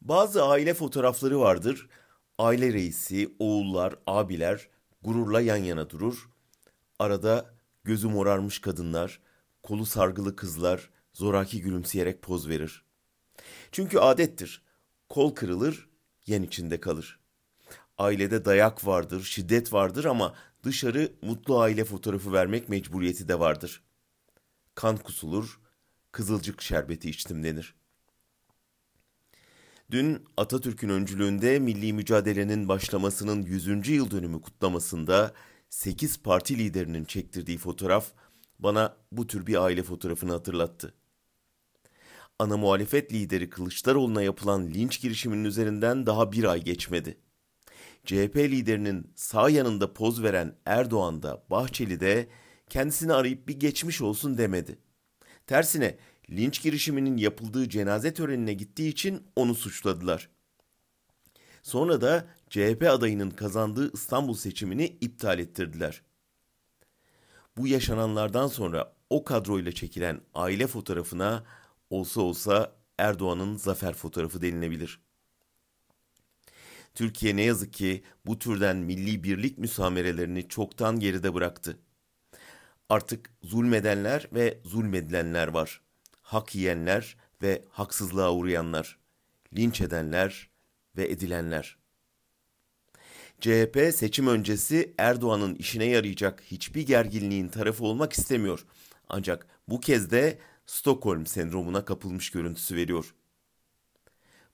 Bazı 0.00 0.44
aile 0.44 0.74
fotoğrafları 0.74 1.40
vardır. 1.40 1.88
Aile 2.38 2.72
reisi, 2.72 3.34
oğullar, 3.38 3.94
abiler 4.06 4.68
gururla 5.02 5.40
yan 5.40 5.56
yana 5.56 5.90
durur. 5.90 6.28
Arada 6.98 7.54
gözü 7.84 8.08
morarmış 8.08 8.58
kadınlar, 8.58 9.20
kolu 9.62 9.86
sargılı 9.86 10.36
kızlar 10.36 10.90
zoraki 11.12 11.60
gülümseyerek 11.60 12.22
poz 12.22 12.48
verir. 12.48 12.84
Çünkü 13.72 13.98
adettir. 13.98 14.62
Kol 15.08 15.34
kırılır, 15.34 15.88
yen 16.26 16.42
içinde 16.42 16.80
kalır. 16.80 17.20
Ailede 17.98 18.44
dayak 18.44 18.86
vardır, 18.86 19.22
şiddet 19.22 19.72
vardır 19.72 20.04
ama 20.04 20.34
dışarı 20.62 21.12
mutlu 21.22 21.60
aile 21.60 21.84
fotoğrafı 21.84 22.32
vermek 22.32 22.68
mecburiyeti 22.68 23.28
de 23.28 23.38
vardır. 23.38 23.82
Kan 24.74 24.96
kusulur, 24.96 25.60
kızılcık 26.12 26.62
şerbeti 26.62 27.10
içtim 27.10 27.44
denir. 27.44 27.79
Dün 29.90 30.24
Atatürk'ün 30.36 30.88
öncülüğünde 30.88 31.58
milli 31.58 31.92
mücadelenin 31.92 32.68
başlamasının 32.68 33.42
100. 33.42 33.88
yıl 33.88 34.10
dönümü 34.10 34.40
kutlamasında 34.40 35.32
8 35.70 36.22
parti 36.22 36.58
liderinin 36.58 37.04
çektirdiği 37.04 37.58
fotoğraf 37.58 38.06
bana 38.58 38.96
bu 39.12 39.26
tür 39.26 39.46
bir 39.46 39.62
aile 39.62 39.82
fotoğrafını 39.82 40.32
hatırlattı. 40.32 40.94
Ana 42.38 42.56
muhalefet 42.56 43.12
lideri 43.12 43.50
Kılıçdaroğlu'na 43.50 44.22
yapılan 44.22 44.66
linç 44.66 45.00
girişiminin 45.00 45.44
üzerinden 45.44 46.06
daha 46.06 46.32
bir 46.32 46.44
ay 46.44 46.64
geçmedi. 46.64 47.16
CHP 48.04 48.36
liderinin 48.36 49.12
sağ 49.16 49.50
yanında 49.50 49.92
poz 49.92 50.22
veren 50.22 50.56
Erdoğan 50.66 51.22
da 51.22 51.44
Bahçeli 51.50 52.00
de 52.00 52.28
kendisini 52.68 53.12
arayıp 53.12 53.48
bir 53.48 53.60
geçmiş 53.60 54.00
olsun 54.02 54.38
demedi. 54.38 54.78
Tersine 55.46 55.98
linç 56.30 56.62
girişiminin 56.62 57.16
yapıldığı 57.16 57.68
cenaze 57.68 58.14
törenine 58.14 58.52
gittiği 58.52 58.88
için 58.88 59.22
onu 59.36 59.54
suçladılar. 59.54 60.28
Sonra 61.62 62.00
da 62.00 62.26
CHP 62.50 62.86
adayının 62.90 63.30
kazandığı 63.30 63.92
İstanbul 63.92 64.34
seçimini 64.34 64.86
iptal 64.86 65.38
ettirdiler. 65.38 66.02
Bu 67.56 67.66
yaşananlardan 67.68 68.46
sonra 68.46 68.92
o 69.10 69.24
kadroyla 69.24 69.72
çekilen 69.72 70.20
aile 70.34 70.66
fotoğrafına 70.66 71.44
olsa 71.90 72.20
olsa 72.20 72.76
Erdoğan'ın 72.98 73.56
zafer 73.56 73.94
fotoğrafı 73.94 74.42
denilebilir. 74.42 75.00
Türkiye 76.94 77.36
ne 77.36 77.42
yazık 77.42 77.72
ki 77.72 78.02
bu 78.26 78.38
türden 78.38 78.76
milli 78.76 79.24
birlik 79.24 79.58
müsamerelerini 79.58 80.48
çoktan 80.48 81.00
geride 81.00 81.34
bıraktı. 81.34 81.78
Artık 82.88 83.30
zulmedenler 83.42 84.26
ve 84.32 84.60
zulmedilenler 84.64 85.48
var 85.48 85.80
hak 86.30 86.54
yiyenler 86.54 87.16
ve 87.42 87.64
haksızlığa 87.70 88.32
uğrayanlar, 88.32 88.98
linç 89.56 89.80
edenler 89.80 90.50
ve 90.96 91.10
edilenler. 91.10 91.76
CHP 93.40 93.94
seçim 93.94 94.26
öncesi 94.26 94.94
Erdoğan'ın 94.98 95.54
işine 95.54 95.84
yarayacak 95.84 96.42
hiçbir 96.42 96.86
gerginliğin 96.86 97.48
tarafı 97.48 97.84
olmak 97.84 98.12
istemiyor. 98.12 98.66
Ancak 99.08 99.46
bu 99.68 99.80
kez 99.80 100.10
de 100.10 100.38
Stockholm 100.66 101.26
sendromuna 101.26 101.84
kapılmış 101.84 102.30
görüntüsü 102.30 102.76
veriyor. 102.76 103.14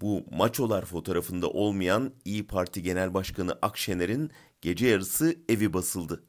Bu 0.00 0.24
maçolar 0.30 0.84
fotoğrafında 0.84 1.50
olmayan 1.50 2.14
İyi 2.24 2.46
Parti 2.46 2.82
Genel 2.82 3.14
Başkanı 3.14 3.58
Akşener'in 3.62 4.30
gece 4.60 4.86
yarısı 4.86 5.36
evi 5.48 5.72
basıldı. 5.72 6.24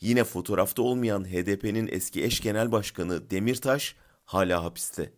Yine 0.00 0.24
fotoğrafta 0.24 0.82
olmayan 0.82 1.24
HDP'nin 1.24 1.88
eski 1.92 2.24
eş 2.24 2.40
genel 2.40 2.72
başkanı 2.72 3.30
Demirtaş 3.30 3.96
hala 4.30 4.64
hapiste. 4.64 5.12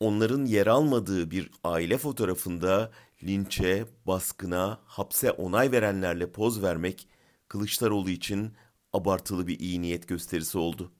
Onların 0.00 0.44
yer 0.44 0.66
almadığı 0.66 1.30
bir 1.30 1.50
aile 1.64 1.98
fotoğrafında 1.98 2.90
linçe, 3.22 3.84
baskına, 4.06 4.80
hapse 4.84 5.30
onay 5.30 5.72
verenlerle 5.72 6.32
poz 6.32 6.62
vermek 6.62 7.08
Kılıçdaroğlu 7.48 8.10
için 8.10 8.52
abartılı 8.92 9.46
bir 9.46 9.60
iyi 9.60 9.82
niyet 9.82 10.08
gösterisi 10.08 10.58
oldu. 10.58 10.92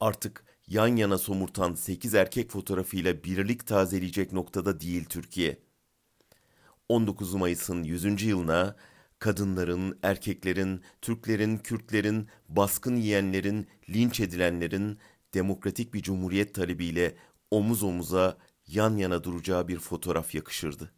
Artık 0.00 0.44
yan 0.68 0.96
yana 0.96 1.18
somurtan 1.18 1.74
8 1.74 2.14
erkek 2.14 2.50
fotoğrafıyla 2.50 3.24
birlik 3.24 3.66
tazeleyecek 3.66 4.32
noktada 4.32 4.80
değil 4.80 5.04
Türkiye. 5.04 5.58
19 6.88 7.34
Mayıs'ın 7.34 7.82
100. 7.82 8.22
yılına 8.22 8.76
kadınların, 9.18 9.98
erkeklerin, 10.02 10.82
Türklerin, 11.02 11.58
Kürtlerin, 11.58 12.28
baskın 12.48 12.96
yiyenlerin, 12.96 13.66
linç 13.90 14.20
edilenlerin 14.20 14.98
demokratik 15.34 15.94
bir 15.94 16.02
cumhuriyet 16.02 16.54
talebiyle 16.54 17.14
omuz 17.50 17.82
omuza 17.82 18.38
yan 18.66 18.96
yana 18.96 19.24
duracağı 19.24 19.68
bir 19.68 19.78
fotoğraf 19.78 20.34
yakışırdı. 20.34 20.92